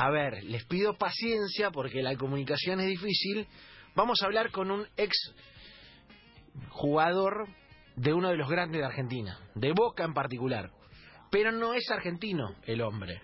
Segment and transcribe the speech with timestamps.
[0.00, 3.46] a ver, les pido paciencia porque la comunicación es difícil.
[3.94, 5.14] Vamos a hablar con un ex
[6.70, 7.46] jugador
[7.96, 10.70] de uno de los grandes de Argentina, de Boca en particular.
[11.30, 13.20] Pero no es argentino el hombre.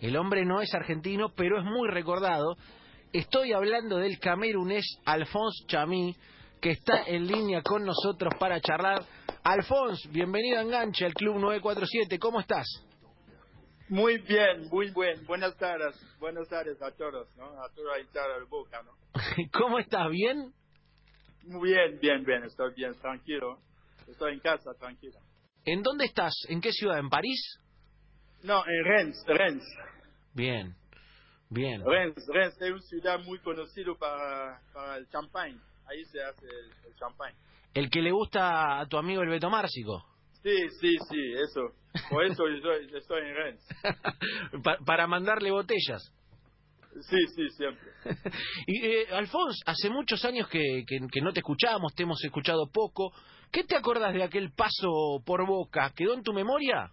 [0.00, 2.56] El hombre no es argentino, pero es muy recordado.
[3.12, 6.16] Estoy hablando del camerunés Alphonse Chamí,
[6.62, 9.04] que está en línea con nosotros para charlar.
[9.44, 12.18] Alphonse, bienvenido a Enganche al Club 947.
[12.18, 12.66] ¿Cómo estás?
[13.92, 15.22] Muy bien, muy bien.
[15.26, 15.94] Buenas tardes.
[16.18, 17.44] Buenas tardes a todos, ¿no?
[17.62, 18.92] A toda la Boca, ¿no?
[19.52, 20.10] ¿Cómo estás?
[20.10, 20.50] ¿Bien?
[21.44, 22.42] Muy bien, bien, bien.
[22.44, 23.58] Estoy bien, tranquilo.
[24.08, 25.18] Estoy en casa, tranquilo.
[25.66, 26.32] ¿En dónde estás?
[26.48, 27.00] ¿En qué ciudad?
[27.00, 27.60] ¿En París?
[28.42, 29.76] No, en Rennes, Rennes.
[30.32, 30.74] Bien,
[31.50, 31.84] bien.
[31.84, 35.60] Rennes, Rennes es una ciudad muy conocida para, para el champagne.
[35.84, 37.36] Ahí se hace el, champagne.
[37.74, 40.02] ¿El que le gusta a tu amigo el Beto Márcico?
[40.42, 41.72] Sí, sí, sí, eso.
[42.10, 43.68] Por eso yo estoy, en Rennes.
[44.86, 46.12] para mandarle botellas.
[47.00, 47.90] Sí, sí, siempre.
[48.66, 53.12] y eh, Alfonso, hace muchos años que, que, no te escuchamos, te hemos escuchado poco.
[53.50, 55.92] ¿Qué te acuerdas de aquel paso por Boca?
[55.94, 56.90] ¿Quedó en tu memoria?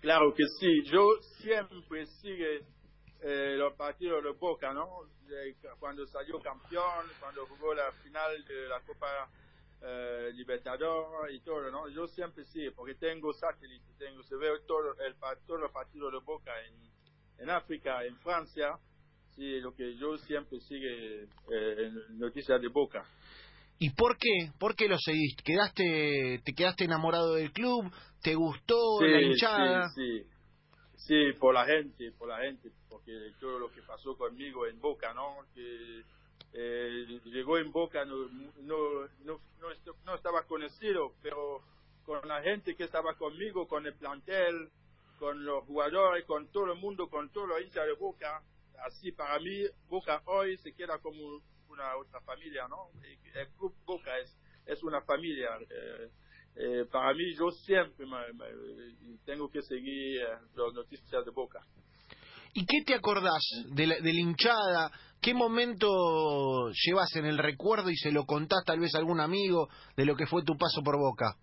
[0.00, 0.82] Claro que sí.
[0.90, 1.08] Yo
[1.40, 2.60] siempre sigue
[3.22, 4.86] eh, los partidos de Boca, ¿no?
[5.80, 9.28] cuando salió campeón, cuando jugó la final de la Copa
[9.86, 11.88] eh, Libertador y todo, ¿no?
[11.88, 15.14] Yo siempre sigue, porque tengo satélite, tengo, se ve todo el,
[15.46, 16.94] todos los partidos de Boca en
[17.38, 18.78] en África, en Francia,
[19.34, 21.26] sí, lo que yo siempre sigue eh,
[21.78, 23.04] en noticias de Boca.
[23.78, 24.52] ¿Y por qué?
[24.58, 25.42] ¿Por qué lo seguiste?
[25.42, 27.92] ¿Quedaste, ¿Te quedaste enamorado del club?
[28.22, 29.88] ¿Te gustó la hinchada?
[29.88, 30.28] Sí, sí,
[30.96, 35.12] sí, por la gente, por la gente, porque todo lo que pasó conmigo en Boca,
[35.12, 35.38] ¿no?
[35.54, 36.02] Que
[36.54, 38.28] eh, llegó en Boca, no,
[38.62, 39.40] no, no,
[40.04, 41.62] no, estaba conocido, pero
[42.04, 44.70] con la gente que estaba conmigo, con el plantel,
[45.18, 48.42] con los jugadores, con todo el mundo, con todos los hinchas de Boca.
[48.86, 52.90] Así para mí, Boca hoy se queda como una otra familia, ¿no?
[53.34, 55.58] El club Boca es, es una familia.
[55.68, 56.10] Eh,
[56.56, 58.06] eh, para mí, yo siempre
[59.24, 61.66] tengo que seguir eh, las noticias de Boca.
[62.54, 64.90] ¿Y qué te acordás de la, de la hinchada?
[65.20, 69.68] ¿Qué momento llevas en el recuerdo y se lo contás tal vez a algún amigo
[69.96, 71.36] de lo que fue tu paso por Boca?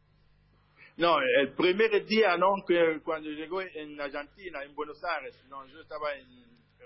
[0.98, 2.54] No, el primer día, ¿no?
[2.68, 6.28] Que cuando llegó en Argentina, en Buenos Aires, no, yo estaba en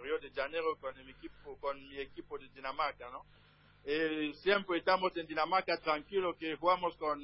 [0.02, 3.26] Río de Janeiro con mi equipo, con mi equipo de Dinamarca, ¿no?
[3.84, 7.20] Eh, siempre estamos en Dinamarca tranquilos que jugamos con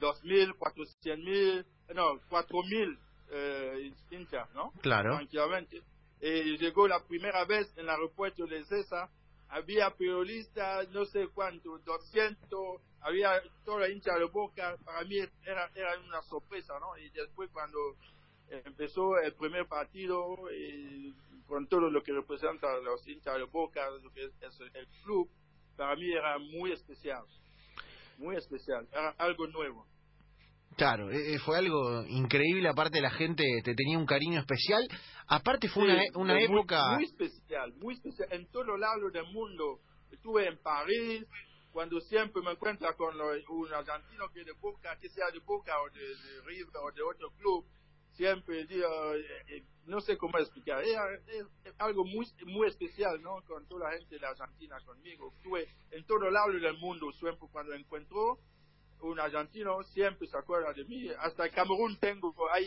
[0.00, 2.98] 2.000, 400.000, no, 4.000
[3.30, 4.72] eh, hinchas, ¿no?
[4.80, 5.16] Claro.
[5.16, 5.82] Tranquilamente.
[6.20, 9.08] Eh, llegó la primera vez en el aeropuerto de César,
[9.48, 15.70] había periodistas, no sé cuánto, 200, había toda la hincha de Boca, para mí era,
[15.74, 16.98] era una sorpresa, ¿no?
[16.98, 17.78] Y después cuando
[18.50, 20.36] empezó el primer partido,
[21.46, 25.28] con todo lo que representa los hinchas de Boca, lo que es el club,
[25.76, 27.24] para mí era muy especial,
[28.18, 29.86] muy especial, era algo nuevo.
[30.76, 34.86] Claro, e, e, fue algo increíble, aparte la gente te tenía un cariño especial,
[35.26, 36.94] aparte fue una, e, una época...
[36.94, 39.80] Muy especial, muy especial, en todos lados del mundo,
[40.10, 41.26] estuve en París,
[41.72, 45.90] cuando siempre me encuentro con un argentino que de Boca, que sea de Boca o
[45.90, 47.64] de, River o de otro club,
[48.12, 50.96] siempre digo, eh, eh, no sé cómo explicar, es,
[51.78, 53.42] algo muy muy especial, ¿no?
[53.46, 55.32] Con toda la gente de Argentina conmigo.
[55.36, 58.38] Estuve en todo lado del mundo, siempre cuando encuentro
[59.00, 61.08] un argentino, siempre se acuerda de mí.
[61.20, 62.66] Hasta en Camerún tengo ahí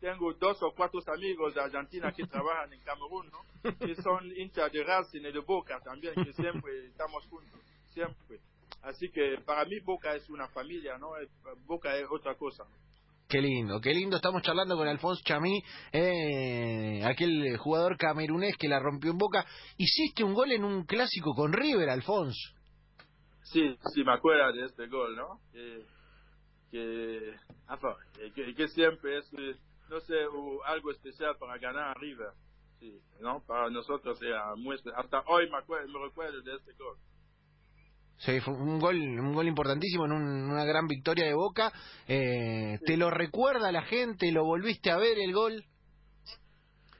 [0.00, 3.78] tengo dos o cuatro amigos de Argentina que trabajan en Camerún, ¿no?
[3.78, 7.60] Que son hinchas de Racing y de Boca también, que siempre estamos juntos
[7.92, 8.38] siempre.
[8.82, 11.10] Así que para mí Boca es una familia, ¿no?
[11.66, 12.64] Boca es otra cosa.
[13.28, 14.16] Qué lindo, qué lindo.
[14.16, 19.44] Estamos charlando con Alfonso Chamí, eh, aquel jugador camerunés que la rompió en Boca.
[19.76, 22.57] Hiciste un gol en un clásico con River, Alfonso.
[23.52, 25.40] Sí, sí, me acuerdo de este gol, ¿no?
[25.52, 25.84] Que,
[26.70, 29.32] que, que, siempre es,
[29.88, 30.14] no sé,
[30.66, 32.32] algo especial para ganar a River.
[32.78, 33.42] Sí, ¿no?
[33.46, 35.02] Para nosotros era muy especial.
[35.02, 36.96] Hasta hoy me, acuerdo, me recuerdo de este gol.
[38.18, 41.72] Sí, fue un gol, un gol importantísimo en una gran victoria de Boca.
[42.06, 44.30] Eh, ¿Te lo recuerda la gente?
[44.30, 45.64] ¿Lo volviste a ver el gol?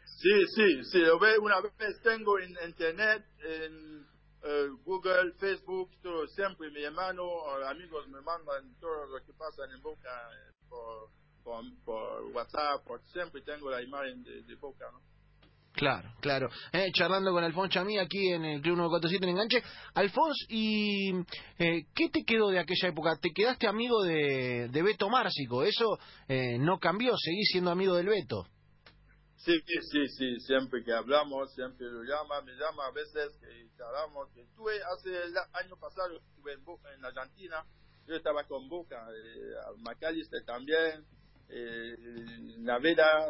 [0.04, 2.00] Sí, sí, sí, lo ve una vez.
[2.02, 4.07] Tengo en internet, en
[4.42, 9.64] eh, Google, Facebook, todo, siempre mi hermano o amigos me mandan todo lo que pasa
[9.74, 11.10] en Boca eh, por,
[11.84, 15.00] por, WhatsApp, por, siempre tengo la imagen de, de Boca, ¿no?
[15.78, 16.48] Claro, claro.
[16.72, 19.62] Eh, charlando con Alfonso Chamí aquí en el Club 947 en Enganche.
[19.94, 21.14] Alfonso, ¿y
[21.56, 23.16] eh, qué te quedó de aquella época?
[23.20, 25.62] ¿Te quedaste amigo de, de Beto Márcico?
[25.62, 27.16] ¿Eso eh, no cambió?
[27.16, 28.44] ¿Seguís siendo amigo del Beto?
[29.38, 34.28] Sí, sí, sí, siempre que hablamos, siempre lo llama, me llama a veces, que hablamos.
[34.34, 37.64] Que estuve hace el año pasado, estuve en, Boca, en Argentina,
[38.06, 41.06] yo estaba con Boca, eh, Macalister también,
[41.50, 41.96] eh,
[42.58, 43.28] Naveda,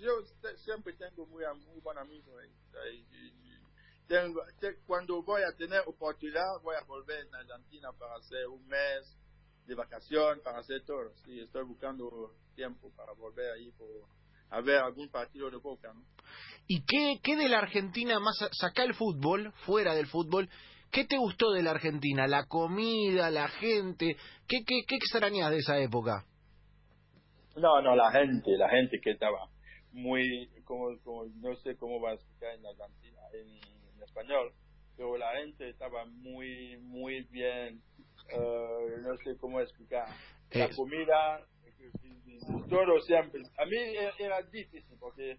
[0.00, 0.24] yo
[0.64, 2.40] siempre tengo muy, muy buen amigo.
[2.40, 3.04] Eh,
[4.08, 4.42] tengo,
[4.84, 9.16] cuando voy a tener oportunidad, voy a volver en Argentina para hacer un mes
[9.64, 11.14] de vacación, para hacer todo.
[11.24, 14.08] Sí, estoy buscando tiempo para volver ahí por
[14.50, 16.02] a ver algún partido de Boca, ¿no?
[16.68, 20.48] ¿Y qué, qué de la Argentina, más saca el fútbol, fuera del fútbol,
[20.90, 22.26] qué te gustó de la Argentina?
[22.26, 24.16] ¿La comida, la gente?
[24.48, 26.24] ¿Qué, qué, qué extrañas de esa época?
[27.56, 29.48] No, no, la gente, la gente que estaba
[29.92, 34.52] muy, como, como no sé cómo va a explicar en Argentina, en, español,
[34.96, 37.82] pero la gente estaba muy, muy bien,
[38.34, 40.06] uh, no sé cómo explicar.
[40.52, 41.40] La comida,
[42.68, 43.42] todo siempre.
[43.58, 43.76] A mí
[44.18, 45.38] era difícil porque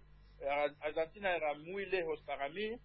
[0.82, 2.78] Argentina era muy lejos para mí.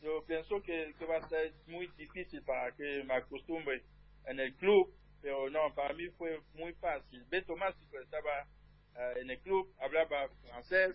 [0.00, 3.82] Yo pienso que, que, va a ser muy difícil para que me acostumbre
[4.26, 4.92] en el club,
[5.22, 7.24] pero no, para mí fue muy fácil.
[7.30, 8.46] Beto Másico estaba
[8.96, 10.94] uh, en el club, hablaba francés,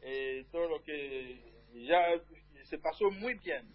[0.00, 1.40] eh, todo lo que
[1.74, 2.06] ya
[2.64, 3.66] se pasó muy bien,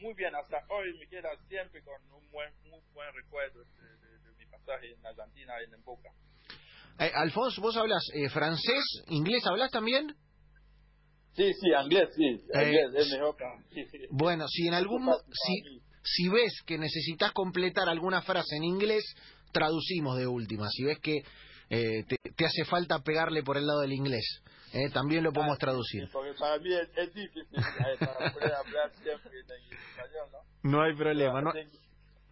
[0.00, 0.34] muy bien.
[0.36, 4.92] Hasta hoy me queda siempre con un buen, muy buen recuerdo de, de, mi pasaje
[4.92, 6.12] en Argentina, en Boca.
[6.98, 10.14] Eh, Alfonso, vos hablas eh, francés, inglés, ¿hablas también?
[11.34, 13.36] Sí, sí, inglés, sí, inglés, es mejor
[14.10, 19.02] Bueno, si en algún si, si ves que necesitas completar alguna frase en inglés,
[19.50, 20.68] traducimos de última.
[20.68, 21.22] Si ves que
[21.70, 24.42] eh, te, te, hace falta pegarle por el lado del inglés,
[24.74, 26.06] eh, también lo podemos traducir.
[26.12, 27.46] Porque para mí es, es difícil
[27.98, 30.70] para poder hablar siempre en español, ¿no?
[30.70, 31.52] No hay problema, ¿no?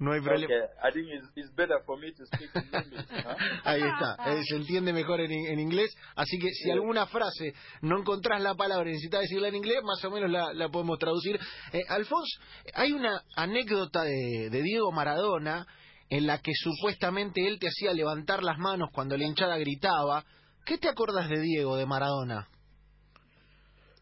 [0.01, 0.47] No hay problema.
[0.47, 0.67] Okay.
[0.83, 3.37] I think it's, it's better for me to speak in English, ¿no?
[3.65, 7.53] Ahí está, eh, se entiende mejor en, en, inglés, así que si alguna frase
[7.83, 10.99] no encontrás la palabra y necesitas decirla en inglés, más o menos la, la podemos
[10.99, 11.39] traducir.
[11.75, 12.41] Eh, Alfonso,
[12.73, 15.67] hay una anécdota de, de Diego Maradona
[16.09, 20.25] en la que supuestamente él te hacía levantar las manos cuando la hinchada gritaba.
[20.65, 22.49] ¿Qué te acuerdas de Diego, de Maradona?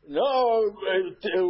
[0.06, 0.60] No,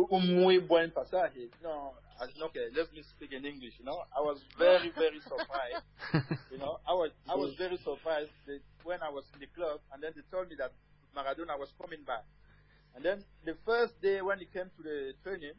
[0.08, 1.50] un muy buen pasaje.
[1.62, 3.74] No, okay, let me speak in English.
[3.78, 5.86] You know, I was very, very surprised.
[6.50, 9.80] you know, I was I was very surprised that when I was in the club,
[9.92, 10.72] and then they told me that
[11.16, 12.24] Maradona was coming back.
[12.94, 15.54] And then the first day when he came to the training,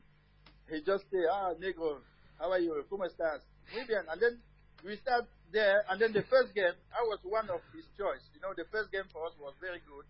[0.69, 1.99] he just said, "Ah, negro,
[2.39, 2.83] how are you?
[2.91, 3.41] ¿Cómo estás?
[3.73, 4.39] Muy bien." And then
[4.83, 8.23] we start there, and then the first game, I was one of his choice.
[8.33, 10.05] You know, the first game for us was very good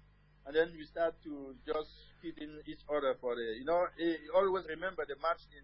[0.50, 1.94] and then we start to just
[2.26, 5.62] fit in each other for the, you know, he always remember the match in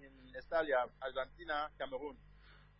[0.00, 2.16] in Estalia, Argentina, Cameroon.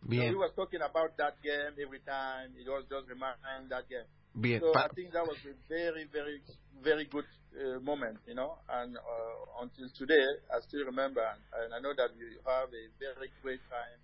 [0.03, 0.21] Bien.
[0.21, 2.51] So he was talking about that game every time.
[2.57, 4.07] He was just reminding that game.
[4.35, 4.59] Bien.
[4.59, 6.41] So I think that was a very, very,
[6.83, 8.57] very good uh, moment, you know.
[8.67, 13.29] And uh, until today, I still remember, and I know that you have a very
[13.41, 13.99] great time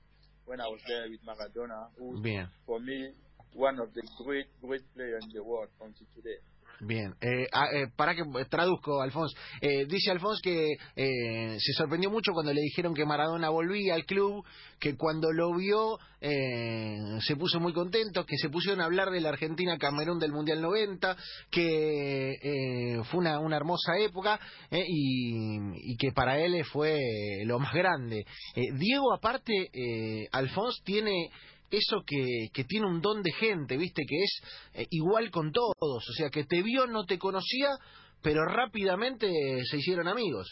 [0.45, 2.47] when I was there with Maradona, who, Bien.
[2.65, 3.11] for me,
[3.53, 6.37] one of the great, great players in the world until today.
[6.81, 9.35] Bien, eh, eh, para que traduzco, Alfonso.
[9.59, 10.65] Eh, dice Alfonso que
[10.95, 14.45] eh, se sorprendió mucho cuando le dijeron que Maradona volvía al club,
[14.79, 19.19] que cuando lo vio eh, se puso muy contento, que se pusieron a hablar de
[19.19, 21.17] la Argentina-Camerún del Mundial 90,
[21.51, 24.39] que eh, fue una, una hermosa época
[24.71, 25.57] y,
[25.91, 26.97] y, que para él fue
[27.43, 28.25] lo más grande.
[28.55, 29.69] Diego, aparte,
[30.31, 31.29] Alfonso tiene
[31.71, 34.41] eso que, que tiene un don de gente, viste, que es
[34.73, 37.69] eh, igual con todos, o sea, que te vio, no te conocía,
[38.21, 39.27] pero rápidamente
[39.69, 40.47] se hicieron amigos.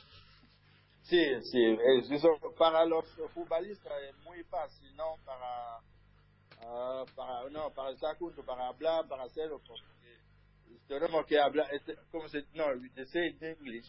[1.04, 1.78] Sí, sí,
[2.12, 5.16] eso para los futbolistas es muy fácil, ¿no?
[5.24, 5.80] Para,
[6.70, 9.84] uh, para, no, para estar juntos, para hablar, para hacerlo, porque
[10.88, 11.68] tenemos que hablar,
[12.12, 13.86] como se, no, they say in English,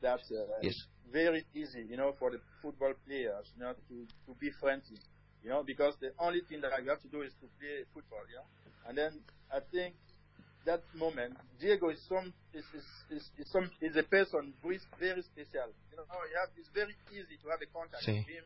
[0.00, 0.76] that's uh, yes.
[1.10, 4.98] very easy, you know, for the football players, you know, to, to be friendly.
[5.42, 8.24] You know, because the only thing that you have to do is to play football,
[8.28, 8.48] you know.
[8.88, 9.12] And then
[9.52, 9.94] I think
[10.66, 14.84] that moment, Diego is some is is, is, is some is a person who is
[14.98, 15.72] very special.
[15.90, 18.20] You know, you have, it's very easy to have a contact sí.
[18.20, 18.44] with him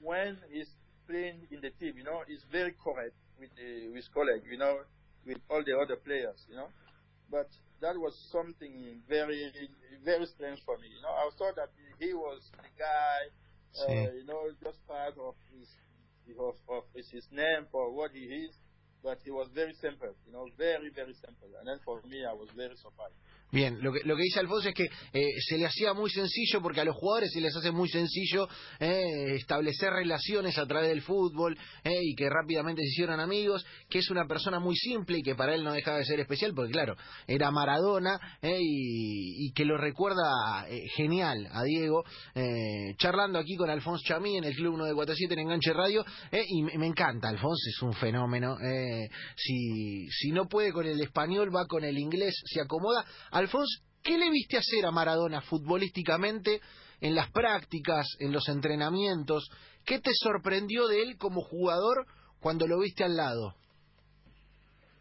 [0.00, 0.70] when he's
[1.08, 1.98] playing in the team.
[1.98, 4.46] You know, he's very correct with the, with his colleague.
[4.46, 4.86] You know,
[5.26, 6.38] with all the other players.
[6.48, 6.70] You know,
[7.30, 9.50] but that was something very
[10.04, 10.86] very strange for me.
[10.94, 13.34] You know, I thought that he was the guy.
[13.78, 15.68] Uh, you know, just part of his
[16.36, 18.54] of, of his name for what he is,
[19.02, 21.48] but he was very simple, you know, very, very simple.
[21.58, 23.14] And then for me, I was very surprised.
[23.50, 26.60] Bien, lo que, lo que dice Alfonso es que eh, se le hacía muy sencillo,
[26.60, 28.46] porque a los jugadores se les hace muy sencillo
[28.78, 34.00] eh, establecer relaciones a través del fútbol eh, y que rápidamente se hicieran amigos, que
[34.00, 36.72] es una persona muy simple y que para él no dejaba de ser especial, porque
[36.72, 36.94] claro,
[37.26, 42.04] era Maradona y, y, que lo recuerda genial a Diego,
[42.98, 46.86] charlando aquí con Alfonso Chamí en el Club 947 en Enganche Radio, y me, me,
[46.86, 48.56] encanta, Alfonso es un fenómeno,
[49.36, 53.04] si, si no puede con el español, va con el inglés, se acomoda
[53.38, 56.60] Alfonso, ¿qué le viste hacer a Maradona futbolísticamente
[57.00, 59.48] en las prácticas, en los entrenamientos?
[59.84, 62.06] ¿Qué te sorprendió de él como jugador
[62.40, 63.54] cuando lo viste al lado?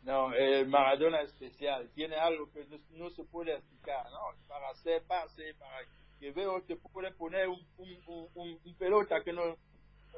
[0.03, 4.47] No, eh, Maradona es especial, tiene algo que no, se puede explicar, ¿no?
[4.47, 5.79] Para hacer pase, para
[6.19, 9.57] que veo que puede poner un, pelota que no,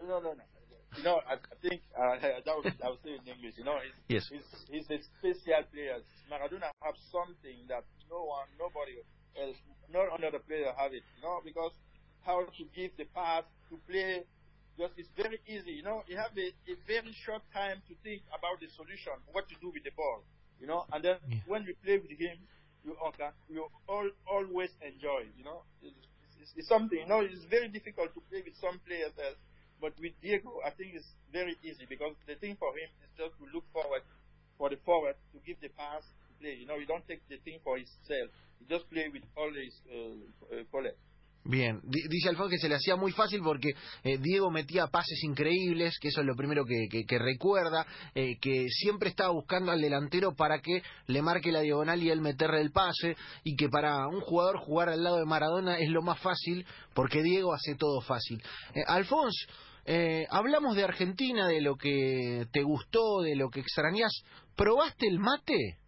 [0.04, 0.59] no, no, no.
[0.98, 3.55] You know, I, I think uh, that was I was saying in English.
[3.58, 4.25] You know, he's, yes.
[4.31, 6.01] he's, he's a special player.
[6.31, 8.98] Maradona have something that no one, nobody
[9.38, 9.58] else,
[9.93, 11.05] not another player have it.
[11.17, 11.72] You know, because
[12.25, 14.25] how to give the pass to play,
[14.77, 15.77] just it's very easy.
[15.77, 19.48] You know, you have a, a very short time to think about the solution, what
[19.50, 20.25] to do with the ball.
[20.60, 21.38] You know, and then yeah.
[21.48, 22.36] when we play with him,
[22.84, 25.29] you okay, you all always enjoy.
[25.38, 25.96] You know, it's,
[26.41, 27.00] it's, it's something.
[27.00, 29.39] You know, it's very difficult to play with some players that
[29.81, 33.33] but with Diego, I think it's very easy because the thing for him is just
[33.39, 34.03] to look forward
[34.57, 36.55] for the forward to give the pass to play.
[36.59, 38.29] You know, you don't take the thing for himself.
[38.59, 40.91] You just play with all his uh, uh.
[41.45, 43.69] Bien, dice Alfonso que se le hacía muy fácil porque
[44.03, 48.38] eh, Diego metía pases increíbles, que eso es lo primero que, que, que recuerda, eh,
[48.39, 52.59] que siempre estaba buscando al delantero para que le marque la diagonal y él meterle
[52.62, 56.19] el pase, y que para un jugador jugar al lado de Maradona es lo más
[56.19, 58.43] fácil porque Diego hace todo fácil.
[58.75, 59.48] Eh, Alfonso,
[59.91, 64.12] eh, hablamos de Argentina, de lo que te gustó, de lo que extrañas.
[64.55, 65.79] ¿Probaste el mate?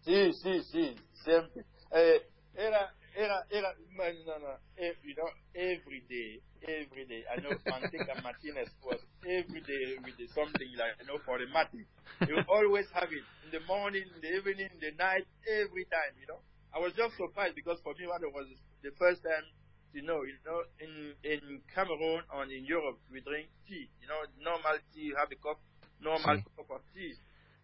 [0.00, 1.64] Sí, sí, sí, siempre.
[1.92, 2.22] Eh,
[2.54, 7.24] era, era, era, no, no, every, know, every day, every day.
[7.28, 11.84] I know Manteca Martinez was every day with something like, you know, for the mate.
[12.26, 16.16] You always have it in the morning, in the evening, in the night, every time,
[16.18, 16.40] you know.
[16.72, 18.48] I was just surprised because for me, one was
[18.82, 19.44] the first time
[19.92, 23.88] you know, you know, in in Cameroon and in Europe we drink tea.
[24.00, 25.60] You know, normal tea, you have a cup,
[26.00, 27.14] normal cup of tea.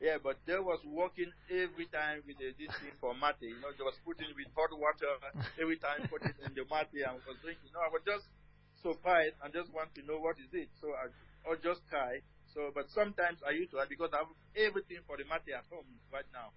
[0.01, 3.41] Yeah, but they was working every time with the, this thing for mate.
[3.41, 5.13] You know, they was putting with hot water
[5.63, 7.71] every time, put it in the mate and was drinking.
[7.71, 8.27] You know, I was just
[8.83, 10.69] surprised and just want to know what is it.
[10.83, 11.09] So I,
[11.49, 12.21] I just try.
[12.53, 15.89] So, but sometimes I used to because I have everything for the mate at home
[16.13, 16.53] right now.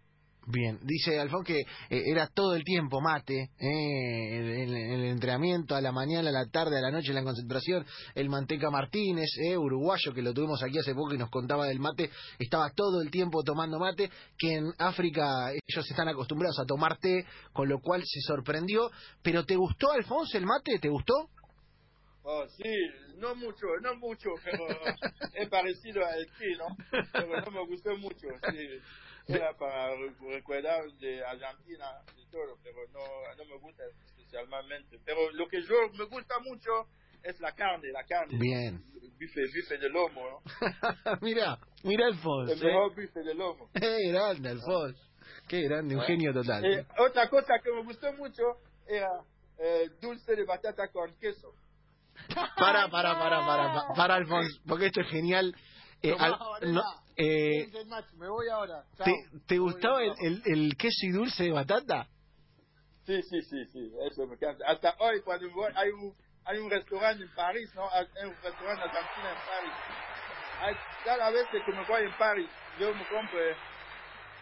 [0.50, 5.82] Bien, dice Alfón que eh, era todo el tiempo mate, eh, en, el entrenamiento, a
[5.82, 7.86] la mañana, a la tarde, a la noche, en la concentración.
[8.16, 11.82] El Manteca Martínez, eh, uruguayo, que lo tuvimos aquí hace poco y nos contaba del
[11.82, 16.98] mate, estaba todo el tiempo tomando mate, que en África ellos están acostumbrados a tomar
[16.98, 18.90] té, con lo cual se sorprendió.
[19.22, 20.80] ¿Pero te gustó, Alfonso, el mate?
[20.80, 21.14] ¿Te gustó?
[22.24, 22.74] Oh, sí,
[23.18, 24.66] no mucho, no mucho, pero
[25.34, 27.02] es parecido al té, ¿no?
[27.12, 28.80] Pero no me gustó mucho, sí
[29.28, 29.96] era para
[30.30, 31.86] recuerdar de Argentina
[32.18, 33.02] y todo, pero no,
[33.38, 35.00] no me gusta especialmente.
[35.06, 36.88] Pero lo que yo me gusta mucho
[37.24, 38.38] es la carne, la carne.
[38.40, 38.84] Bien.
[39.18, 40.42] Bife, bife de lomo, ¿no?
[41.22, 42.54] mira, mira Alfonso.
[42.54, 42.96] El mejor ¿eh?
[42.96, 43.70] bife de lomo.
[43.74, 45.00] ¡Qué grande, Alfonso!
[45.48, 46.64] ¡Qué grande, un genio total!
[46.66, 48.44] Eh, otra cosa que me gustó mucho
[48.86, 49.10] era
[49.58, 51.54] eh, dulce de batata con queso.
[52.34, 55.56] Para, para, para, para, para, Alfonso, porque esto es genial.
[56.02, 56.38] Eh, al,
[56.74, 56.84] no,
[57.16, 57.68] eh,
[58.18, 58.84] me voy ahora.
[59.04, 59.14] ¿Te,
[59.48, 62.08] te gustaba el, el, el, queso y dulce de batata?
[63.06, 64.66] Sí, sí, sí, sí, eso me encanta.
[64.68, 66.14] Hasta hoy, cuando voy, hay un,
[66.46, 67.90] hay un restaurante en París, ¿no?
[67.90, 69.74] Hay un restaurante argentino en París.
[70.62, 72.50] Hay, cada vez que me voy en París,
[72.80, 73.40] yo me compro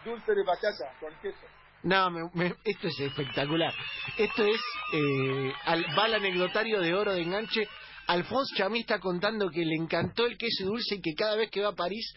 [0.04, 1.46] dulce de batata con queso.
[1.82, 3.72] No, me, me, esto es espectacular.
[4.18, 4.60] Esto es,
[4.92, 7.68] eh, al, va al anecdotario de oro de enganche
[8.06, 11.60] Alfonso Chamí está contando que le encantó el queso dulce y que cada vez que
[11.60, 12.12] va a París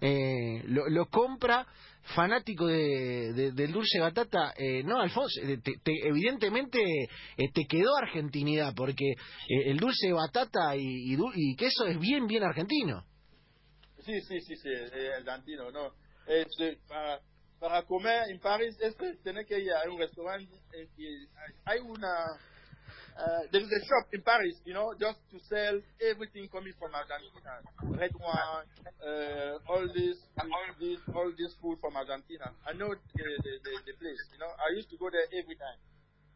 [0.00, 1.66] eh, lo, compra
[2.14, 4.52] fanático de, de, del dulce batata.
[4.56, 10.12] Eh, no, Alfonso, eh, te, te, evidentemente eh, te quedó argentinidad porque eh, el dulce
[10.12, 13.04] batata y, y, y, queso es bien, bien argentino.
[14.04, 14.68] Sí, sí, sí, sí,
[15.18, 15.92] argentino, ¿no?
[16.88, 17.20] Para,
[17.58, 20.50] para comer en París es tener que ir a un restaurante
[21.64, 22.38] hay una
[23.12, 26.96] Uh, there is a shop in Paris, you know, just to sell everything coming from
[26.96, 27.60] Argentina.
[27.84, 28.64] Red wine,
[29.04, 32.48] uh, all this, all this, all this food from Argentina.
[32.64, 34.48] I know the, the, the, the place, you know.
[34.56, 35.76] I used to go there every time.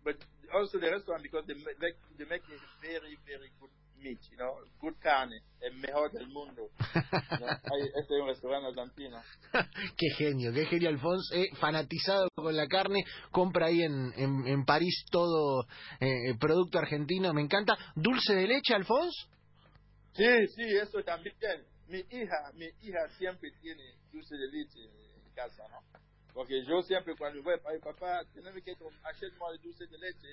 [0.04, 0.20] But
[0.54, 4.54] also the restaurant because they make, they make a very, very good meat, you know,
[4.80, 6.70] good carne, el mejor del mundo.
[7.40, 7.46] ¿no?
[7.46, 9.22] Hay, este es un restaurante argentino.
[9.96, 14.64] qué genio, qué genio Alfonso, eh, fanatizado con la carne, compra ahí en, en, en
[14.64, 15.66] París todo
[16.00, 17.76] eh, producto argentino, me encanta.
[17.94, 19.28] ¿Dulce de leche, Alfonso?
[20.12, 20.24] Sí,
[20.54, 21.34] sí, eso también.
[21.88, 26.05] Mi hija, mi hija siempre tiene dulce de leche en casa, ¿no?
[26.36, 30.28] Porque yo siempre cuando voy, papá, tenemos que hacer más dulce de leche,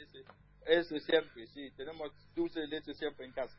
[0.65, 3.57] ese siempre, sí, tenemos dulce de leche siempre en casa.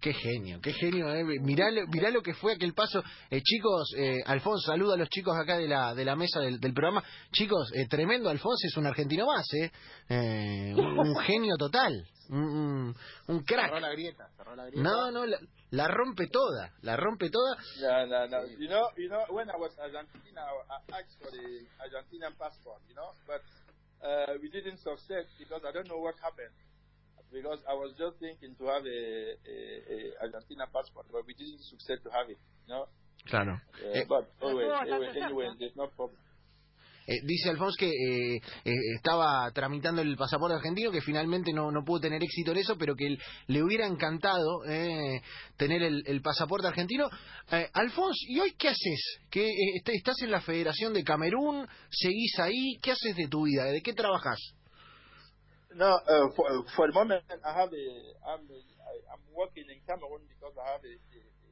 [0.00, 1.12] Qué genio, qué genio.
[1.14, 1.24] Eh.
[1.40, 3.02] Mirá, lo- mirá lo que fue aquel paso.
[3.30, 6.58] Eh, chicos, eh, Alfonso, saluda a los chicos acá de la, de la mesa del,
[6.58, 7.04] del programa.
[7.32, 9.70] Chicos, eh, tremendo, Alfonso es un argentino más, ¿eh?
[10.08, 11.92] Eh, un, un genio total,
[12.30, 12.96] un, un,
[13.28, 13.80] un Cerró crack.
[13.82, 14.82] la grieta, cerró la grieta.
[14.82, 15.38] No, no, la,
[15.70, 17.56] la rompe toda, la rompe toda.
[17.82, 18.46] No, no, no.
[18.58, 20.40] You know, you know, when I was Argentina,
[20.70, 23.42] I asked for the Argentinian passport, you know, but
[24.02, 26.54] uh, we didn't succeed because I don't know what happened.
[27.32, 29.00] Because I was just thinking to have a,
[29.46, 29.56] a,
[29.94, 32.86] a Argentina passport, but we didn't succeed to have it, know.
[33.26, 33.52] Claro.
[33.54, 34.66] Uh, Eh, but anyway,
[35.14, 36.18] anyway, there's no problem.
[37.06, 41.82] Eh, dice Alfonso que eh, eh, estaba tramitando el pasaporte argentino, que finalmente no, no
[41.84, 43.16] pudo tener éxito en eso, pero que
[43.48, 45.20] le hubiera encantado eh,
[45.56, 47.08] tener el, el pasaporte argentino.
[47.50, 49.18] Eh, Alfonso, ¿y hoy qué haces?
[49.30, 51.66] ¿Qué, eh, est- ¿Estás en la Federación de Camerún?
[51.90, 52.78] ¿Seguís ahí?
[52.82, 53.64] ¿Qué haces de tu vida?
[53.64, 54.38] ¿De qué trabajas?
[55.74, 57.86] No, uh, for, for the moment, I have a,
[58.26, 58.58] I'm, a,
[58.90, 61.50] I, I'm working in Cameroon because I have a, a, a,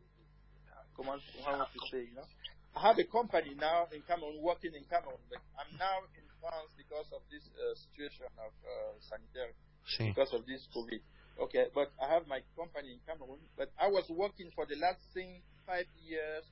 [0.96, 2.26] come on, how to say, you know,
[2.74, 6.70] I have a company now in Cameroon, working in Cameroon, but I'm now in France
[6.74, 9.54] because of this uh, situation of uh, sanitary,
[9.86, 10.10] Sí.
[10.10, 11.00] because of this COVID.
[11.38, 14.98] Okay, but I have my company in Cameroon, but I was working for the last
[15.14, 16.42] thing five years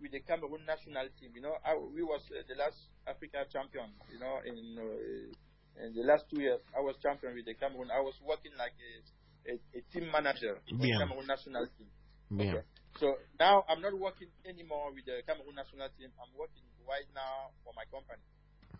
[0.00, 1.32] with the Cameroon national team.
[1.34, 2.76] You know, I, we was uh, the last
[3.08, 3.88] Africa champion.
[4.12, 5.32] You know, in uh,
[5.82, 7.90] in the last two years, I was champion with the Cameroon.
[7.90, 11.88] I was working like a, a, a team manager in the Cameroon national team.
[12.34, 12.62] Okay.
[12.98, 16.10] So now I'm not working anymore with the Cameroon national team.
[16.20, 18.22] I'm working right now for my company.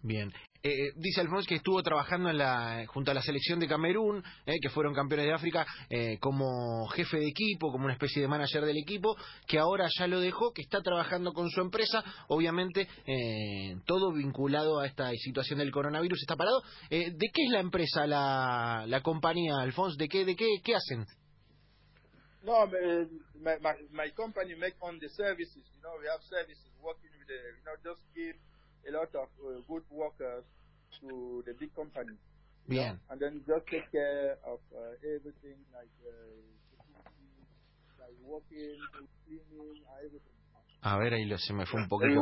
[0.03, 0.33] Bien.
[0.67, 4.25] Eh, eh, dice Alfonso que estuvo trabajando en la, junto a la selección de Camerún,
[4.47, 8.29] eh, que fueron campeones de África, eh, como jefe de equipo, como una especie de
[8.29, 9.15] manager del equipo,
[9.47, 14.81] que ahora ya lo dejó, que está trabajando con su empresa, obviamente eh, todo vinculado
[14.81, 16.63] a esta situación del coronavirus está parado.
[16.89, 19.99] ¿De qué es la empresa, la, la compañía, Alfonso?
[19.99, 21.05] ¿De qué, de qué, qué hacen?
[22.43, 25.63] No, my, my, my company make on the services.
[25.75, 28.37] You know, we have services working with the, you know, just give
[28.89, 30.45] a lot of uh, good workers
[31.01, 32.17] to the big company.
[32.67, 36.41] you know, And then just take care of uh, everything like uh,
[38.01, 38.89] like working,
[39.27, 40.39] cleaning, everything.
[40.87, 42.13] A ver, ahí lo, se me fue un poquito.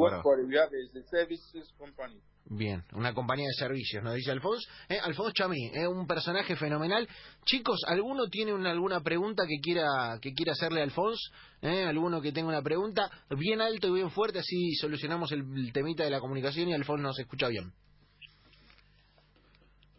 [2.45, 4.69] Bien, una compañía de servicios, nos dice Alfonso.
[4.89, 7.09] Eh, Alfonso Chamí, es un personaje fenomenal.
[7.45, 11.21] Chicos, ¿alguno tiene una, alguna pregunta que quiera que quiera hacerle a Alfonso?
[11.61, 13.11] Eh, ¿Alguno que tenga una pregunta?
[13.31, 17.03] Bien alto y bien fuerte, así solucionamos el, el temita de la comunicación y Alfonso
[17.03, 17.73] nos escucha bien.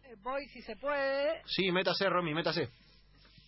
[0.04, 1.42] Eh, Voy si se puede.
[1.44, 2.70] Sí, métase, Romy, métase.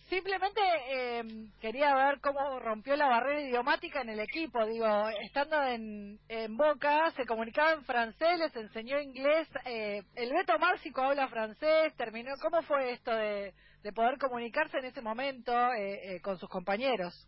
[0.09, 1.23] Simplemente eh,
[1.59, 4.65] quería ver cómo rompió la barrera idiomática en el equipo.
[4.65, 9.49] Digo, estando en, en Boca, se comunicaba en francés, les enseñó inglés.
[9.65, 11.93] Eh, el Beto Márcico habla francés.
[11.97, 16.47] terminó ¿Cómo fue esto de, de poder comunicarse en ese momento eh, eh, con sus
[16.47, 17.27] compañeros?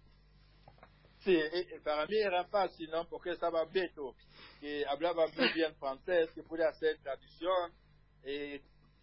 [1.25, 3.05] Sí, eh, para mí era fácil, ¿no?
[3.09, 4.15] Porque estaba Beto,
[4.61, 7.73] que hablaba muy bien francés, que podía hacer traducción.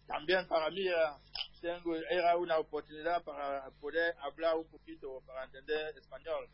[0.07, 1.17] También para mí era,
[1.61, 6.47] tengo, era una oportunidad para poder hablar un poquito, para entender español.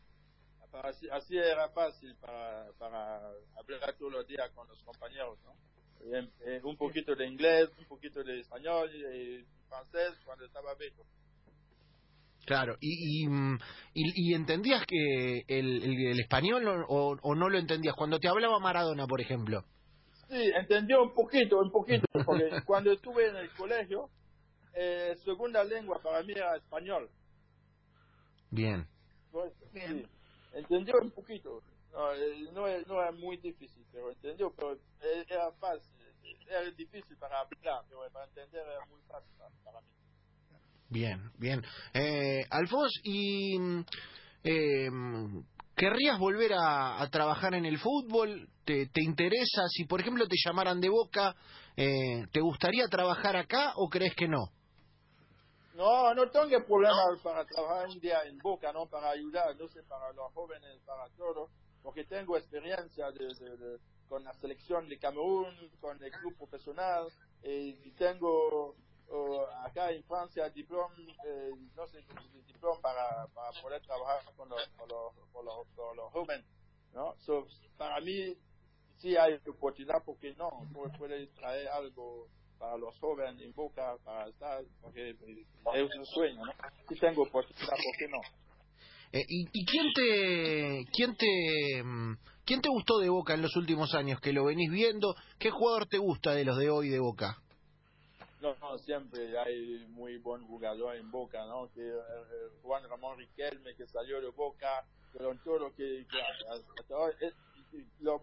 [0.70, 3.16] Para así, era fácil para, para
[3.56, 5.54] hablar todos los días con los compañeros, ¿no?
[6.12, 11.02] Eh, eh, un poquito de inglés, un poquito de español y francés cuando estaba Beto.
[12.46, 13.26] Claro, y, y,
[13.94, 17.94] y- y entendías que el, el- el español o, o- o no lo entendías.
[17.96, 19.64] Cuando te hablaba Maradona, por ejemplo.
[20.28, 24.10] Sí, entendió un poquito, un poquito, porque cuando estuve en el colegio,
[24.74, 27.10] eh, segunda lengua para mí era español.
[28.50, 28.86] Bien.
[29.30, 30.02] Pues, Bien.
[30.02, 30.08] sí,
[30.52, 31.62] entendió un poquito.
[31.92, 35.92] No, eh, no, es- no era muy difícil, pero entendió, pero eh, era fácil.
[36.48, 39.32] Era difícil para hablar, pero para entender era muy fácil
[39.64, 39.86] para, mí.
[40.88, 41.62] Bien, bien.
[41.92, 43.56] Eh, Alfonso, ¿y
[44.44, 44.88] eh,
[45.76, 48.48] querrías volver a, a trabajar en el fútbol?
[48.64, 49.68] ¿Te, ¿Te interesa?
[49.68, 51.34] Si, por ejemplo, te llamaran de Boca,
[51.76, 54.50] eh, ¿te gustaría trabajar acá o crees que no?
[55.74, 58.88] No, no tengo problema para trabajar un día en Boca, ¿no?
[58.88, 61.50] Para ayudar, no sé, para los jóvenes, para todo,
[61.82, 67.12] porque tengo experiencia de, de- de- con la selección de Camerún, con el club profesional,
[67.42, 68.76] eh, y tengo
[69.10, 70.94] o acá en Francia, diploma,
[71.26, 72.04] eh, no sé,
[72.46, 76.46] diploma para, para poder trabajar con los, con los, con los, con los jóvenes,
[76.94, 77.14] ¿no?
[77.20, 77.46] So,
[77.78, 78.36] para mí,
[78.98, 80.50] sí hay oportunidad, porque no,
[80.98, 86.52] puede traer algo para los jóvenes en Boca, para estar, porque es un sueño, ¿no?
[86.88, 88.20] Si tengo oportunidad, ¿por qué no?
[89.12, 93.54] Eh, ¿y, ¿Y quién te, quién te, mm, quién te gustó de Boca en los
[93.56, 95.14] últimos años que lo venís viendo?
[95.38, 97.38] ¿Qué jugador te gusta de los de hoy de Boca?
[98.40, 101.70] No, no, siempre hay muy buen jugador en Boca, ¿no?
[101.72, 106.20] Que eh, Juan Ramón Riquelme que salió de Boca, pero en todo lo que, que
[106.20, 107.34] hasta ahora, es,
[108.00, 108.20] lo,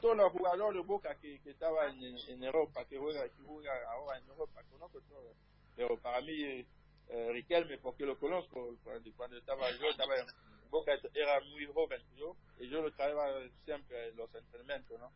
[0.00, 3.72] todos los jugadores de Boca que, que estaban en, en, Europa, que juega, que juega
[3.90, 5.36] ahora en Europa, conozco todos.
[5.76, 6.66] Pero para mí,
[7.08, 10.26] eh, Riquelme, porque lo conozco, cuando, cuando estaba yo, estaba en
[10.70, 13.16] Boca, era muy joven yo, y yo lo traía
[13.64, 15.10] siempre en los entrenamientos, ¿no?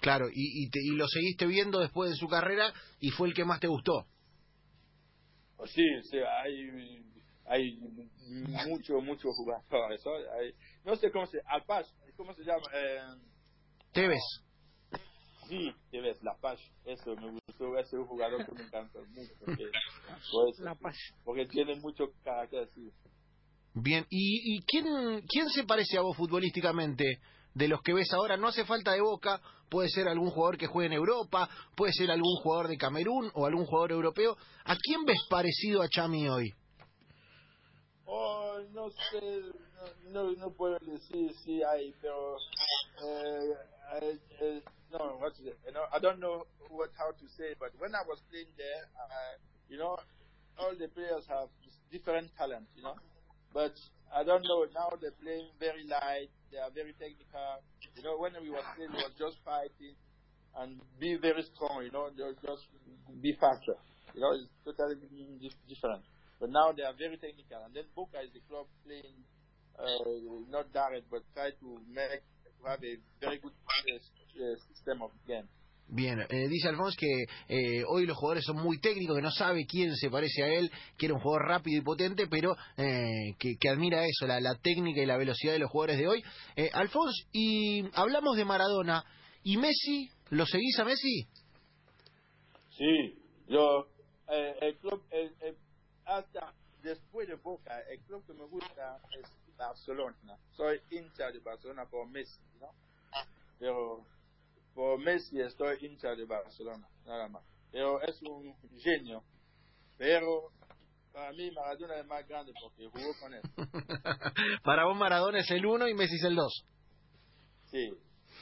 [0.00, 3.34] Claro, y, y, te, y, lo seguiste viendo después de su carrera y fue el
[3.34, 4.06] que más te gustó.
[5.66, 7.04] Sí, sí, hay,
[7.46, 7.76] hay
[8.68, 10.00] mucho, mucho jugadores.
[10.38, 12.62] Hay, no sé cómo se Alpaz, ¿cómo se llama?
[12.72, 13.00] Eh,
[13.98, 14.22] Tevez.
[15.48, 19.32] Sí, Tevez, La Paz, eso me gustó, es un jugador que me encanta mucho.
[19.44, 19.70] Porque,
[20.30, 20.96] pues, La Paz.
[21.24, 22.92] porque tiene mucho carácter, sí.
[23.74, 24.84] Bien, ¿y, y quién,
[25.26, 27.18] quién se parece a vos futbolísticamente?
[27.54, 30.68] de los que ves ahora, no hace falta de Boca, puede ser algún jugador que
[30.68, 34.36] juegue en Europa, puede ser algún jugador de Camerún o algún jugador europeo.
[34.64, 36.52] ¿A quién ves parecido a Chami hoy?
[38.04, 39.42] Oh, no sé,
[40.12, 43.54] no, no puedo decir si hay, pero eh,
[43.88, 44.60] uh,
[44.92, 45.56] no, what's it?
[45.66, 48.84] You know, I don't know what how to say, but when I was playing there,
[49.00, 49.34] uh,
[49.68, 49.96] you know,
[50.58, 51.48] all the players have
[51.90, 52.96] different talents, you know,
[53.54, 53.72] but
[54.14, 57.60] I don't know now they're playing very light they are very technical.
[57.96, 59.96] You know, when we were playing, we were just fighting
[60.56, 61.84] and be very strong.
[61.84, 62.64] You know, just
[63.20, 63.76] be faster.
[64.14, 64.96] You know, it's totally
[65.68, 66.02] different.
[66.40, 67.60] But now they are very technical.
[67.64, 69.18] And then Boca is the club playing
[69.76, 72.24] uh, not direct, but try to make
[72.64, 73.52] have a very good
[74.68, 75.48] system of game.
[75.90, 79.64] Bien, eh, dice Alfonso que eh, hoy los jugadores son muy técnicos, que no sabe
[79.66, 83.56] quién se parece a él, que era un jugador rápido y potente, pero eh, que,
[83.58, 86.22] que, admira eso, la, la, técnica y la velocidad de los jugadores de hoy.
[86.56, 89.02] Eh, Alfonso, y hablamos de Maradona,
[89.42, 90.10] ¿y Messi?
[90.28, 91.26] ¿Lo seguís a Messi?
[92.76, 93.18] Sí,
[93.48, 93.88] yo,
[94.30, 95.02] eh, el club,
[96.04, 99.26] hasta después de Boca, el club que me gusta es
[99.58, 100.38] Barcelona.
[100.52, 102.70] Soy hincha de Barcelona por Messi, ¿no?
[103.58, 104.06] Pero
[104.74, 107.44] por Messi estoy hincha de Barcelona, nada más.
[107.70, 109.22] Pero es un genio.
[109.98, 110.52] Pero
[111.12, 113.42] para mí Maradona es más grande porque jugó con él.
[114.62, 116.64] para vos Maradona es el uno y Messi es el dos.
[117.66, 117.92] Sí,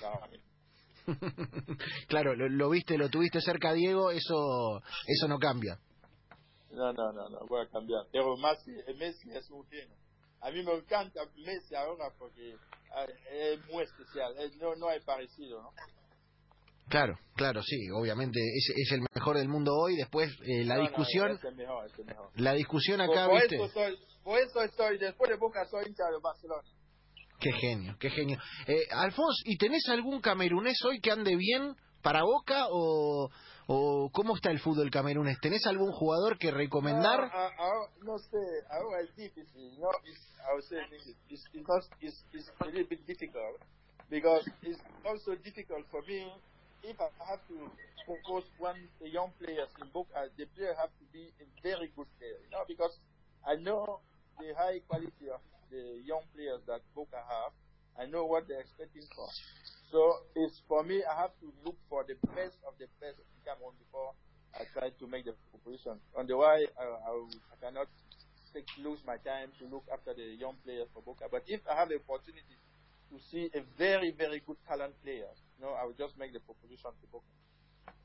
[0.00, 0.38] para mí.
[2.08, 5.78] claro, lo, lo, viste, lo tuviste cerca, Diego, eso eso no cambia.
[6.70, 8.02] No, no, no, no voy a cambiar.
[8.12, 9.96] Pero Messi, Messi es un genio.
[10.40, 12.56] A mí me encanta Messi ahora porque
[13.32, 15.72] es muy especial, no, no hay parecido, ¿no?
[16.88, 19.96] Claro, claro, sí, obviamente es, es el mejor del mundo hoy.
[19.96, 22.30] Después eh, la no, discusión, no, es el mejor, es el mejor.
[22.36, 23.56] la discusión acá, por, por viste.
[23.56, 26.62] Eso soy, por eso estoy, después de Boca soy hincha de Barcelona.
[27.40, 28.38] Qué genio, qué genio.
[28.66, 33.30] Eh, Alfonso, ¿y tenés algún camerunés hoy que ande bien para Boca o,
[33.66, 35.38] o cómo está el fútbol camerunés?
[35.40, 37.20] ¿Tenés algún jugador que recomendar?
[37.20, 37.70] No, a, a,
[38.04, 38.38] no sé,
[38.70, 40.78] ahora es difícil, no, it's, I would say
[41.28, 43.60] it's, because it's, it's a little bit difficult
[44.08, 46.30] because it's also difficult for me
[46.84, 47.70] if I have to
[48.06, 52.06] propose one a young players in Boca, the player have to be a very good
[52.18, 52.94] player, you know, because
[53.42, 53.98] I know
[54.38, 57.52] the high quality of the young players that Boca have.
[57.98, 59.26] I know what they're expecting for.
[59.90, 63.38] So it's for me, I have to look for the best of the best in
[63.46, 64.12] Cameroon before
[64.54, 66.00] I try to make the proposition.
[66.16, 67.10] On the way, I, I,
[67.52, 67.86] I cannot
[68.52, 71.30] take, lose my time to look after the young players for Boca.
[71.30, 72.58] But if I have the opportunity
[73.12, 76.90] to see a very, very good talent player, no, I will just make the proposition
[76.90, 77.30] to Boca.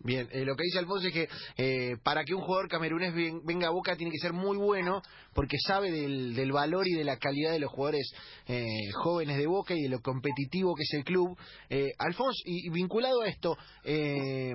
[0.03, 3.41] Bien, eh, lo que dice Alfonso es que eh, para que un jugador camerunés ven,
[3.45, 5.01] venga a Boca tiene que ser muy bueno
[5.33, 8.11] porque sabe del, valor y de la calidad de los jugadores
[8.47, 11.37] eh, jóvenes de Boca y de lo competitivo que es el club.
[11.69, 14.53] Eh, Alfonso, y, vinculado a esto, eh,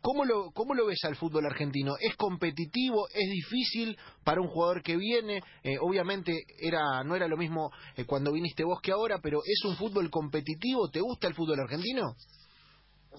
[0.00, 1.94] ¿cómo, lo, ¿cómo lo ves al fútbol argentino?
[1.98, 3.08] ¿Es competitivo?
[3.08, 5.40] ¿Es difícil para un jugador que viene?
[5.62, 7.70] Eh, obviamente era no era lo mismo
[8.06, 10.88] cuando viniste vos que ahora, pero ¿es un fútbol competitivo?
[10.90, 12.14] ¿Te gusta el fútbol argentino?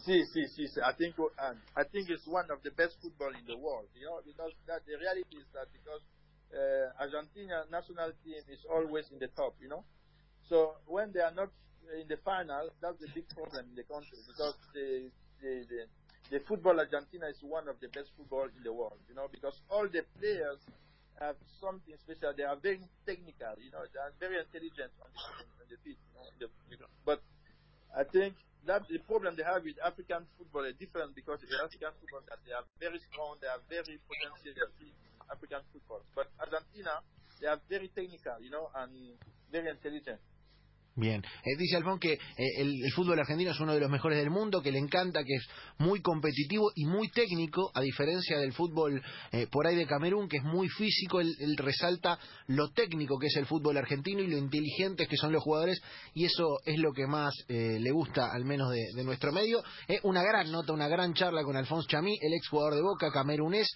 [0.06, 0.68] Sí, sí, sí.
[0.84, 3.88] I think um, I think it's one of the best football in the world.
[3.96, 6.02] You know, because that the reality is that because
[6.54, 9.56] uh, Argentina national team is always in the top.
[9.62, 9.84] You know,
[10.50, 11.50] so when they are not
[12.00, 15.10] in the final, that's the big problem in the country because the
[15.42, 15.80] the the,
[16.30, 19.60] the football Argentina is one of the best football in the world, you know, because
[19.70, 20.60] all the players
[21.20, 22.34] have something special.
[22.38, 25.24] They are very technical, you know, they are very intelligent on the,
[25.58, 26.48] on the pitch, you know, the.
[27.06, 27.24] But
[27.96, 31.92] I think that the problem they have with African football is different because the African
[32.00, 34.68] football that they are very strong, they are very potential
[35.32, 36.02] African football.
[36.16, 37.00] But Argentina,
[37.40, 38.92] they are very technical, you know, and
[39.52, 40.20] very intelligent.
[40.98, 42.20] Bien, eh, dice Alfón que eh,
[42.58, 45.48] el, fútbol argentino es uno de los mejores del mundo, que le encanta, que es
[45.78, 49.00] muy competitivo y muy técnico, a diferencia del fútbol
[49.32, 53.36] eh, por ahí de Camerún, que es muy físico, él, resalta lo técnico que es
[53.36, 55.80] el fútbol argentino y lo inteligentes que son los jugadores,
[56.16, 59.62] y eso es lo que más eh, le gusta, al menos de, de nuestro medio.
[60.02, 63.68] una gran nota, una gran charla con Alfonso Chamí, el ex jugador de Boca, camerunés,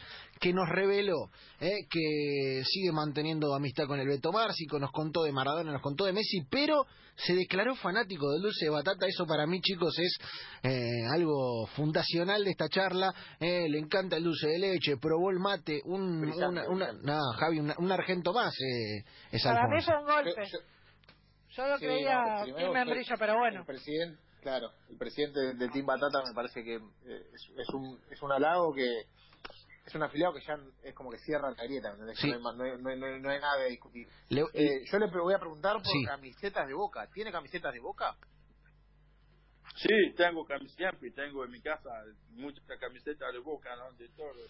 [0.42, 5.72] que nos reveló que sigue manteniendo amistad con el Beto Márcico, nos contó de Maradona,
[5.72, 9.06] nos contó de Messi, pero se declaró fanático del dulce de batata.
[9.08, 10.18] Eso para mí, chicos, es
[10.64, 13.14] eh, algo fundacional de esta charla.
[13.40, 15.82] Eh, le encanta el dulce de leche, probó el mate.
[15.86, 20.06] Un, una, una, no, Javi, una, un argento más eh, es Para mí fue un
[20.06, 20.44] golpe.
[20.52, 20.60] Yo,
[21.50, 23.60] yo lo Sí, creía no, membrillo, pero bueno.
[23.60, 27.70] El presidente, claro, el presidente del de Team Batata me parece que eh, es, es
[27.74, 29.04] un es un halago que
[29.86, 31.96] es un afiliado que ya es como que cierra la grieta.
[31.96, 34.08] No, hay, no, hay, no, hay, no nada de discutir.
[34.30, 36.04] Le- Eh, yo le voy a preguntar por Sí.
[36.06, 37.08] camisetas de Boca.
[37.13, 38.15] ¿Tiene camisetas de Boca?
[39.76, 41.89] Sí, tengo camisetas, siempre tengo en mi casa
[42.30, 43.91] muchas camisetas de Boca, ¿no?
[43.94, 44.46] De todo.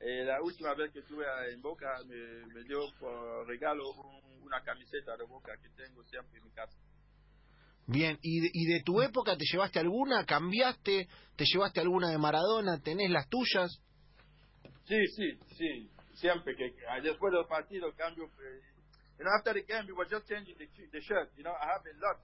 [0.00, 4.62] Eh, la última vez que estuve en Boca me, me dio por regalo un- una
[4.62, 6.76] camiseta de Boca que tengo siempre en mi casa.
[7.88, 10.24] Bien, ¿Y de, ¿y de tu época te llevaste alguna?
[10.26, 11.08] ¿Cambiaste?
[11.36, 12.80] ¿Te llevaste alguna de Maradona?
[12.80, 13.80] ¿Tenés las tuyas?
[14.86, 15.90] Sí, sí, sí.
[16.14, 18.24] Siempre que ah, después del partido cambio.
[18.40, 18.62] eh,
[19.18, 21.28] you know, after the game, we were just changing the, the shirt.
[21.36, 22.16] You know, I have a lot,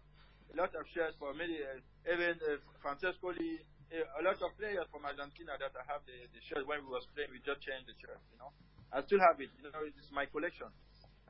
[0.52, 3.60] a lot of shirts for many, uh, even uh, Francesco Lee,
[3.92, 6.92] uh, a lot of players from Argentina that I have the, the shirt when we
[6.92, 7.32] was playing.
[7.32, 8.20] We just changed the shirt.
[8.32, 8.52] You know,
[8.92, 9.48] I still have it.
[9.60, 10.68] You know, it's my collection.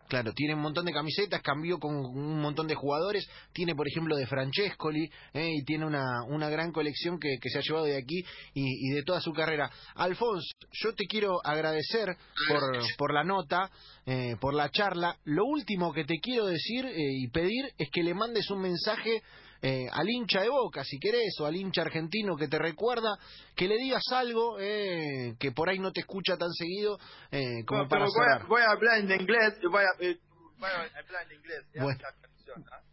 [0.09, 4.15] Claro, tiene un montón de camisetas, cambió con un montón de jugadores, tiene por ejemplo
[4.15, 7.97] de Francescoli, eh, y tiene una, una gran colección que, que se ha llevado de
[7.97, 9.71] aquí y, y de toda su carrera.
[9.95, 12.15] Alfonso, yo te quiero agradecer
[12.47, 12.61] por,
[12.99, 13.71] por la nota,
[14.05, 15.17] eh, por la charla.
[15.25, 19.23] Lo último que te quiero decir eh, y pedir es que le mandes un mensaje
[19.62, 23.16] eh, al hincha de Boca, si querés, o al hincha argentino que te recuerda,
[23.55, 26.98] que le digas algo eh, que por ahí no te escucha tan seguido
[27.31, 29.59] eh, como para voy, a, voy a hablar en inglés.
[29.70, 30.18] Voy a, eh,
[30.59, 31.64] voy a hablar en inglés.
[31.81, 31.98] Bueno.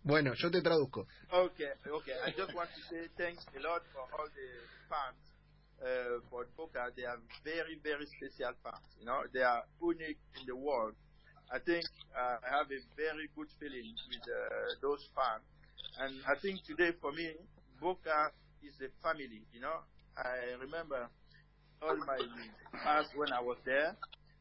[0.03, 1.05] Bueno, yo te traduzco.
[1.29, 2.15] Okay, okay.
[2.25, 4.49] I just want to say thanks a lot for all the
[4.87, 5.19] fans
[5.81, 6.89] uh, for Boca.
[6.95, 8.87] They are very, very special fans.
[8.99, 10.95] You know, they are unique in the world.
[11.51, 11.83] I think
[12.15, 15.43] uh, I have a very good feeling with uh, those fans,
[15.97, 17.33] and I think today for me,
[17.81, 19.41] Boca is a family.
[19.53, 19.81] You know,
[20.17, 21.07] I remember
[21.81, 22.19] all my
[22.83, 23.95] past when I was there.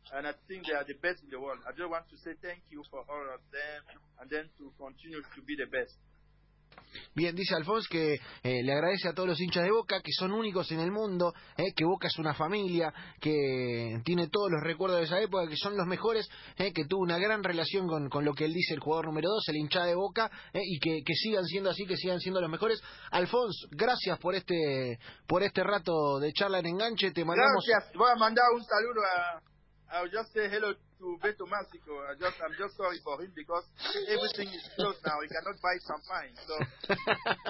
[0.09, 1.61] And I think they are the best in the world.
[1.69, 3.81] I just want to say thank you for all of them,
[4.17, 5.93] and then to continue to be the best.
[7.15, 10.33] Bien, dice Alfonso que eh, le agradece a todos los hinchas de Boca, que son
[10.33, 15.01] únicos en el mundo, eh, que Boca es una familia, que tiene todos los recuerdos
[15.01, 18.25] de esa época, que son los mejores, eh, que tuvo una gran relación con, con
[18.25, 21.03] lo que él dice el jugador número 2, el hincha de Boca, eh, y que,
[21.05, 22.81] que sigan siendo así, que sigan siendo los mejores.
[23.11, 27.65] Alfonso, gracias por este por este rato de charla en enganche, te mandamos...
[27.67, 27.93] Gracias.
[27.97, 29.58] Voy a mandar un saludo a.
[29.91, 31.97] I'll just say hello to Beto Másico.
[32.05, 33.65] I just, I'm just sorry for him because
[34.05, 35.17] everything is closed now.
[35.25, 36.37] He cannot buy champagne.
[36.45, 36.55] So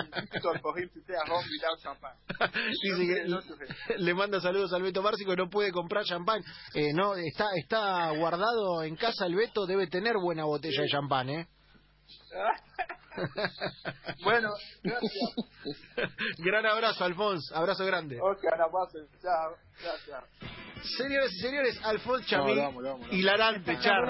[0.07, 2.19] it's difficult for him to stay at home without champagne.
[2.83, 3.99] Dice que him.
[4.07, 6.43] le manda saludos al Beto Márcico, no puede comprar champán.
[6.75, 11.31] Eh, no, está, está guardado en casa el Beto, debe tener buena botella de champán,
[11.31, 11.49] ¿eh?
[14.25, 14.51] bueno,
[14.83, 15.31] gracias.
[16.39, 17.55] Gran abrazo, Alfonso.
[17.57, 18.21] Abrazo grande.
[18.21, 18.99] Ok, abrazo.
[19.21, 19.57] Chao.
[19.83, 20.25] Gracias.
[20.97, 22.73] Señores y señores, Alfonso Chamí, No,
[23.11, 24.07] hilarante charla.